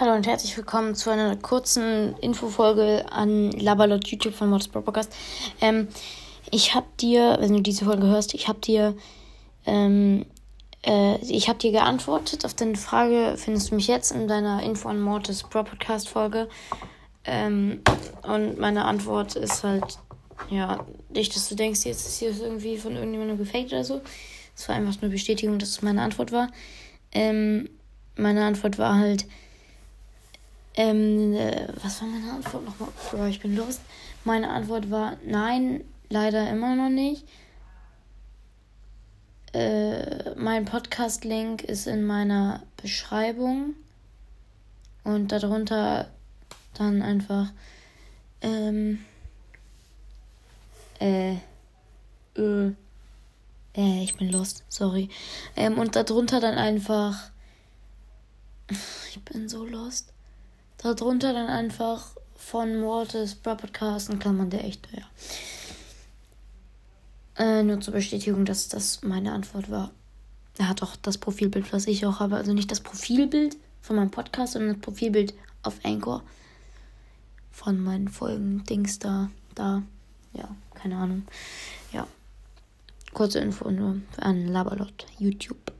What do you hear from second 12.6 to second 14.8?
Frage, findest du mich jetzt in deiner